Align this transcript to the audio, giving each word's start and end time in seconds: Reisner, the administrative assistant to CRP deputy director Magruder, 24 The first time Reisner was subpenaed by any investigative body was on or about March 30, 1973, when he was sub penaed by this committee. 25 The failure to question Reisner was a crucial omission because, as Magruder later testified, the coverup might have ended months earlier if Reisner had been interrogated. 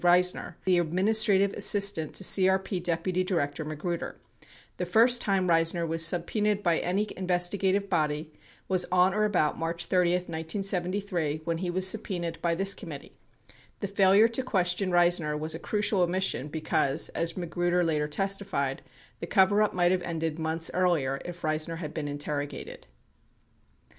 Reisner, 0.03 0.55
the 0.65 0.79
administrative 0.79 1.53
assistant 1.53 2.15
to 2.15 2.23
CRP 2.23 2.81
deputy 2.81 3.23
director 3.23 3.63
Magruder, 3.63 4.13
24 4.39 4.49
The 4.77 4.85
first 4.87 5.21
time 5.21 5.47
Reisner 5.47 5.87
was 5.87 6.01
subpenaed 6.03 6.63
by 6.63 6.79
any 6.79 7.05
investigative 7.15 7.87
body 7.87 8.33
was 8.67 8.87
on 8.91 9.13
or 9.13 9.25
about 9.25 9.59
March 9.59 9.85
30, 9.85 10.13
1973, 10.13 11.41
when 11.43 11.59
he 11.59 11.69
was 11.69 11.87
sub 11.87 12.01
penaed 12.01 12.41
by 12.41 12.55
this 12.55 12.73
committee. 12.73 13.11
25 13.49 13.57
The 13.81 13.95
failure 13.95 14.27
to 14.27 14.41
question 14.41 14.89
Reisner 14.89 15.37
was 15.37 15.53
a 15.53 15.59
crucial 15.59 16.01
omission 16.01 16.47
because, 16.47 17.09
as 17.09 17.37
Magruder 17.37 17.83
later 17.83 18.07
testified, 18.07 18.81
the 19.19 19.27
coverup 19.27 19.71
might 19.71 19.91
have 19.91 20.01
ended 20.01 20.39
months 20.39 20.71
earlier 20.73 21.21
if 21.25 21.43
Reisner 21.43 21.77
had 21.77 21.93
been 21.93 22.07
interrogated. 22.07 22.87